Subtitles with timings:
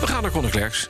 [0.00, 0.88] We gaan naar Conor Klerks.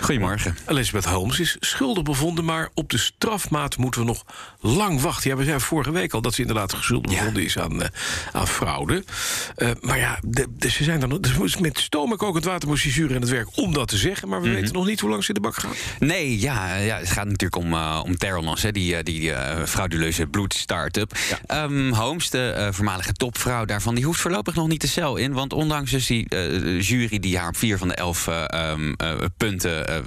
[0.00, 0.56] Goedemorgen.
[0.66, 4.24] Elizabeth Holmes is schuldig bevonden, maar op de strafmaat moeten we nog
[4.60, 5.30] lang wachten.
[5.30, 7.86] Ja, we zeiden vorige week al dat ze inderdaad schuldig bevonden is aan, uh,
[8.32, 9.04] aan fraude.
[9.56, 13.20] Uh, maar ja, de, de, ze zijn dan dus met stoom ook het waterprocedure en
[13.20, 14.28] het werk om dat te zeggen.
[14.28, 14.56] Maar we Mhm.
[14.56, 15.70] weten nog niet hoe lang ze in de bak gaan.
[15.98, 18.14] Nee, ja, ja het gaat natuurlijk om, uh, om
[18.60, 19.32] hè, die, die
[19.66, 21.16] frauduleuze bloed-startup.
[21.48, 21.62] Ja.
[21.62, 25.32] Um, Holmes, de voormalige topvrouw daarvan, die hoeft voorlopig nog niet de cel in.
[25.32, 26.36] Want ondanks dus die
[26.78, 28.28] jury die haar op vier van de elf
[28.70, 28.96] um,
[29.36, 30.04] punten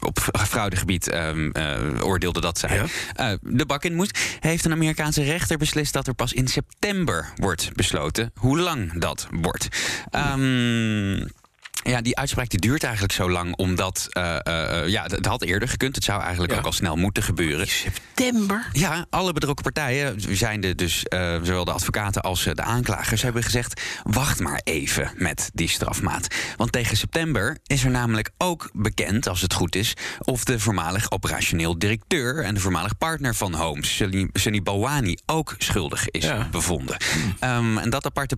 [0.00, 1.52] op fraudegebied um,
[2.00, 2.74] oordeelde dat zij
[3.14, 3.36] ja.
[3.42, 7.70] de bak in moest, heeft een Amerikaanse rechter beslist dat er pas in september wordt
[7.74, 9.68] besloten hoe lang dat wordt.
[10.10, 11.28] Um,
[11.82, 14.06] ja, die uitspraak die duurt eigenlijk zo lang omdat...
[14.10, 15.94] Uh, uh, ja, het had eerder gekund.
[15.94, 16.58] Het zou eigenlijk ja.
[16.58, 17.68] ook al snel moeten gebeuren.
[17.68, 18.68] September?
[18.72, 23.22] Ja, alle betrokken partijen zijn de, dus uh, zowel de advocaten als de aanklagers...
[23.22, 26.26] hebben gezegd, wacht maar even met die strafmaat.
[26.56, 29.94] Want tegen september is er namelijk ook bekend, als het goed is...
[30.18, 34.02] of de voormalig operationeel directeur en de voormalig partner van Holmes...
[34.32, 36.48] Sunny Balwani ook schuldig is ja.
[36.50, 36.96] bevonden.
[37.40, 38.36] Um, en dat aparte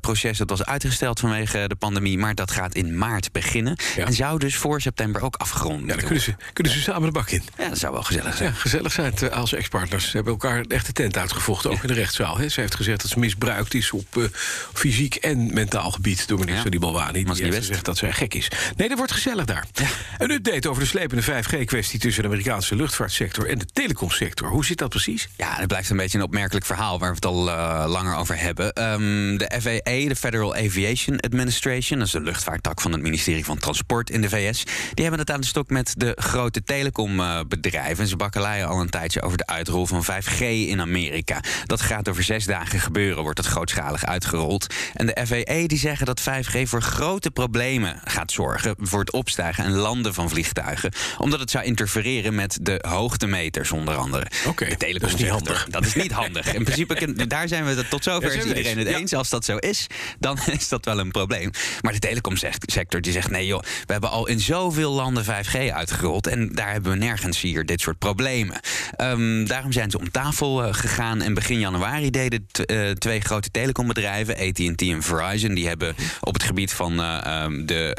[0.00, 2.18] proces dat was uitgesteld vanwege de pandemie...
[2.18, 3.76] maar dat gaat in maart beginnen.
[3.96, 4.06] Ja.
[4.06, 7.10] En zou dus voor september ook afgerond Ja, dan kunnen ze, kunnen ze samen de
[7.10, 7.42] bak in.
[7.58, 8.48] Ja, dat zou wel gezellig zijn.
[8.48, 10.04] Ja, gezellig zijn als ex-partners.
[10.04, 11.82] Ze hebben elkaar echt de tent uitgevochten, ook ja.
[11.82, 12.38] in de rechtszaal.
[12.38, 12.48] Hè.
[12.48, 14.24] Ze heeft gezegd dat ze misbruikt is op uh,
[14.72, 16.28] fysiek en mentaal gebied...
[16.28, 16.70] door minister ja.
[16.70, 17.24] Di Balwani.
[17.24, 18.50] Die heeft gezegd dat zij gek is.
[18.76, 19.66] Nee, dat wordt gezellig daar.
[19.72, 19.86] Ja.
[20.18, 21.98] Een update over de slepende 5G-kwestie...
[21.98, 24.48] tussen de Amerikaanse luchtvaartsector en de telecomsector.
[24.48, 25.28] Hoe zit dat precies?
[25.36, 26.98] Ja, het blijft een beetje een opmerkelijk verhaal...
[26.98, 28.92] waar we het al uh, langer over hebben.
[28.92, 31.98] Um, de FAA, de Federal Aviation Administration...
[31.98, 34.64] dat is de luchtvaart tak van het ministerie van Transport in de VS.
[34.64, 38.02] Die hebben het aan de stok met de grote telecombedrijven.
[38.02, 41.40] En ze bakkeleien al een tijdje over de uitrol van 5G in Amerika.
[41.64, 44.74] Dat gaat over zes dagen gebeuren, wordt het grootschalig uitgerold.
[44.94, 48.74] En de FAA die zeggen dat 5G voor grote problemen gaat zorgen...
[48.78, 50.92] voor het opstijgen en landen van vliegtuigen.
[51.18, 54.26] Omdat het zou interfereren met de hoogtemeters onder andere.
[54.46, 55.66] Oké, okay, dat is niet handig.
[55.70, 56.54] Dat is niet handig.
[56.54, 58.96] In principe, daar zijn we het tot zover ja, is iedereen het ja.
[58.96, 59.12] eens.
[59.12, 59.86] Als dat zo is,
[60.18, 61.50] dan is dat wel een probleem.
[61.80, 61.98] Maar de
[62.38, 63.30] telecomsector die zegt...
[63.30, 66.26] nee joh, we hebben al in zoveel landen 5G uitgerold...
[66.26, 68.60] en daar hebben we nergens hier dit soort problemen.
[68.96, 71.22] Um, daarom zijn ze om tafel uh, gegaan...
[71.22, 74.36] en begin januari deden uh, twee grote telecombedrijven...
[74.36, 77.96] AT&T en Verizon, die hebben op het gebied van uh, um, de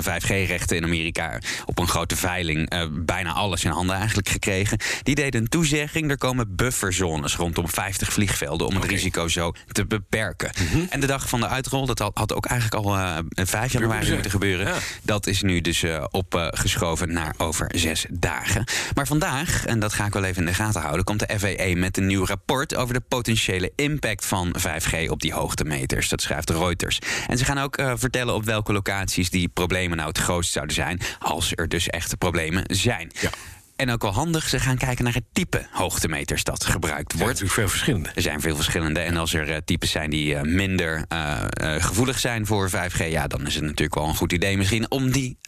[0.00, 1.38] 5G-rechten in Amerika...
[1.64, 4.78] op een grote veiling bijna alles in handen eigenlijk gekregen.
[5.02, 7.36] Die deden een toezegging, er komen bufferzones...
[7.36, 8.88] rondom 50 vliegvelden om okay.
[8.88, 10.50] het risico zo te beperken.
[10.58, 10.86] Mm -hmm.
[10.90, 14.66] En de dag van de uitrol, dat had ook eigenlijk al 5 januari moeten gebeuren.
[14.66, 14.78] Ja.
[15.02, 18.64] Dat is nu dus uh, opgeschoven naar over zes dagen.
[18.94, 21.04] Maar vandaag, en dat ga ik wel even in de gaten houden...
[21.04, 25.32] komt de FAA met een nieuw rapport over de potentiële impact van 5G op die
[25.32, 26.08] hoogtemeters.
[26.08, 26.98] Dat schrijft Reuters.
[27.26, 30.74] En ze gaan ook uh, vertellen op welke locaties die problemen nou het grootst zouden
[30.74, 31.00] zijn...
[31.18, 33.10] als er dus echte problemen zijn.
[33.20, 33.30] Ja.
[33.76, 37.30] En ook wel handig, ze gaan kijken naar het type hoogtemeters dat gebruikt wordt.
[37.30, 38.10] Er zijn veel verschillende.
[38.14, 39.00] Er zijn veel verschillende.
[39.00, 41.40] En als er uh, types zijn die uh, minder uh,
[41.78, 45.10] gevoelig zijn voor 5G, ja, dan is het natuurlijk wel een goed idee misschien om
[45.10, 45.38] die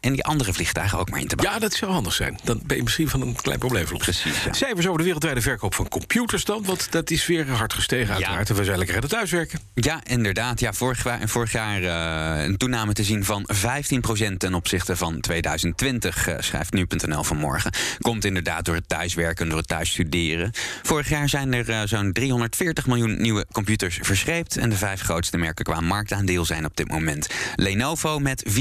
[0.00, 1.60] in die andere vliegtuigen ook maar in te bouwen.
[1.60, 2.38] Ja, dat zou handig zijn.
[2.44, 4.04] Dan ben je misschien van een klein probleem verlost.
[4.04, 4.44] Precies.
[4.44, 4.52] Ja.
[4.52, 8.48] Cijfers over de wereldwijde verkoop van computers dan, want dat is weer hard gestegen uiteraard.
[8.48, 8.54] Ja.
[8.54, 9.60] En we zijn lekker aan het thuiswerken.
[9.74, 10.60] Ja, inderdaad.
[10.60, 11.82] Ja, vorig, vorig jaar
[12.44, 13.48] een toename te zien van
[14.32, 17.72] 15% ten opzichte van 2020, schrijft nu.nl vanmorgen.
[18.00, 20.50] Komt inderdaad door het thuiswerken, door het thuisstuderen.
[20.82, 24.56] Vorig jaar zijn er zo'n 340 miljoen nieuwe computers verscheept.
[24.56, 28.56] En de vijf grootste merken qua marktaandeel zijn op dit moment Lenovo met 24%,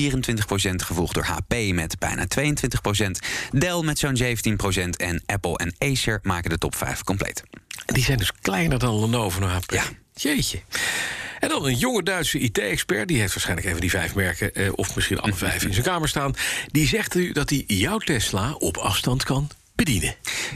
[0.94, 6.50] gevolgd door HP met bijna 22%, Dell met zo'n 17% en Apple en Acer maken
[6.50, 7.44] de top 5 compleet.
[7.86, 9.72] Die zijn dus kleiner dan Lenovo en HP.
[9.72, 9.84] Ja.
[10.16, 10.60] Jeetje.
[11.40, 14.96] En dan een jonge Duitse IT-expert, die heeft waarschijnlijk even die vijf merken, eh, of
[14.96, 16.34] misschien alle vijf in zijn kamer staan.
[16.72, 20.16] Die zegt u dat hij jouw Tesla op afstand kan bedienen.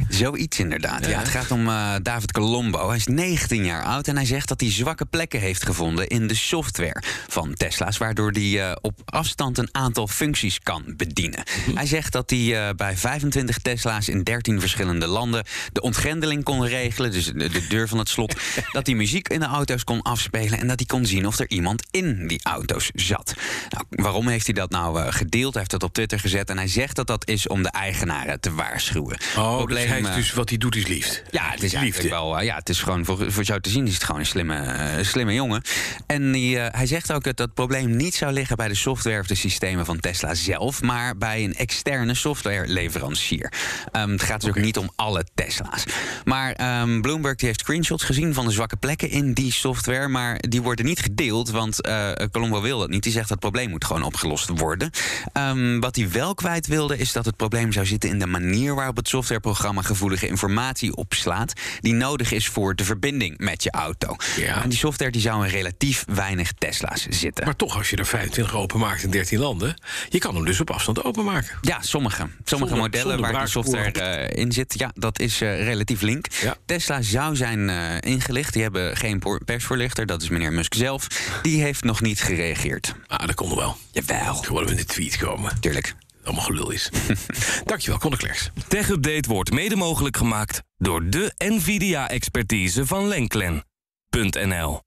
[0.09, 1.05] Zoiets inderdaad.
[1.05, 1.19] Ja.
[1.19, 2.87] het gaat om uh, David Colombo.
[2.87, 6.27] Hij is 19 jaar oud en hij zegt dat hij zwakke plekken heeft gevonden in
[6.27, 11.43] de software van Tesla's, waardoor hij uh, op afstand een aantal functies kan bedienen.
[11.65, 11.75] Mhm.
[11.77, 16.65] Hij zegt dat hij uh, bij 25 Tesla's in 13 verschillende landen de ontgrendeling kon
[16.65, 18.35] regelen, dus de, de deur van het slot,
[18.71, 21.49] dat hij muziek in de auto's kon afspelen en dat hij kon zien of er
[21.49, 23.33] iemand in die auto's zat.
[23.69, 25.51] Nou, waarom heeft hij dat nou gedeeld?
[25.53, 28.39] Hij heeft dat op Twitter gezet en hij zegt dat dat is om de eigenaren
[28.39, 29.17] te waarschuwen.
[29.37, 31.21] Oh, Probleem, hij dus wat hij doet is liefde.
[31.29, 32.09] Ja, het is liefde.
[32.09, 32.41] wel.
[32.41, 35.33] ja, het is gewoon voor, voor jou te zien is het gewoon een slimme, slimme
[35.33, 35.61] jongen.
[36.05, 39.27] En die, hij zegt ook dat dat probleem niet zou liggen bij de software of
[39.27, 43.51] de systemen van Tesla zelf, maar bij een externe softwareleverancier.
[43.95, 45.83] Um, het gaat dus ook niet om alle Tesla's.
[46.25, 50.39] Maar um, Bloomberg die heeft screenshots gezien van de zwakke plekken in die software, maar
[50.49, 53.03] die worden niet gedeeld, want uh, Colombo wil dat niet.
[53.03, 54.91] Die zegt dat het probleem moet gewoon opgelost worden.
[55.33, 58.75] Um, wat hij wel kwijt wilde, is dat het probleem zou zitten in de manier
[58.75, 64.15] waarop het softwareprogramma gevoelige informatie opslaat, die nodig is voor de verbinding met je auto.
[64.35, 64.63] Ja.
[64.63, 67.45] En die software die zou in relatief weinig Tesla's zitten.
[67.45, 70.69] Maar toch, als je er 25 openmaakt in 13 landen, je kan hem dus op
[70.69, 71.57] afstand openmaken.
[71.61, 72.27] Ja, sommige.
[72.43, 76.27] Sommige modellen waar die software uh, in zit, ja, dat is uh, relatief link.
[76.65, 78.53] Tesla zou zijn uh, ingelicht.
[78.53, 81.07] Die hebben geen persvoorlichter, dat is meneer Musk zelf.
[81.41, 82.93] Die heeft nog niet gereageerd.
[83.07, 83.77] Ah, dat kon wel.
[83.91, 84.35] Jawel.
[84.35, 85.59] Gewoon in de tweet komen.
[85.59, 85.95] Tuurlijk.
[86.27, 86.89] Allemaal gelul is.
[87.65, 88.49] Dankjewel, Conor Klerks.
[88.67, 94.81] Tech Update wordt mede mogelijk gemaakt door de NVIDIA-expertise van Lenklen.nl.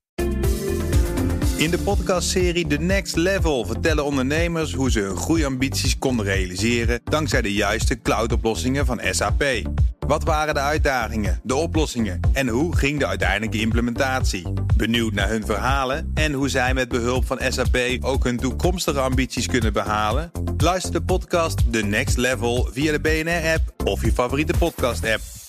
[1.57, 7.41] In de podcastserie The Next Level vertellen ondernemers hoe ze hun groeiambities konden realiseren dankzij
[7.41, 9.43] de juiste cloudoplossingen van SAP.
[10.11, 14.53] Wat waren de uitdagingen, de oplossingen en hoe ging de uiteindelijke implementatie?
[14.77, 19.47] Benieuwd naar hun verhalen en hoe zij met behulp van SAP ook hun toekomstige ambities
[19.47, 20.31] kunnen behalen?
[20.57, 25.40] Luister de podcast The Next Level via de BNR-app of je favoriete podcast-app.